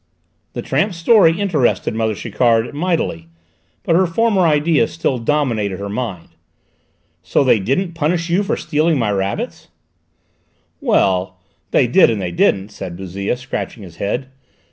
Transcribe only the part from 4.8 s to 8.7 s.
still dominated her mind. "So they didn't punish you for